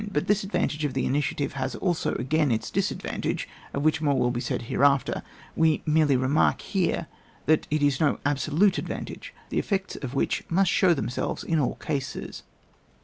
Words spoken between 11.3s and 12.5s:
in all cases.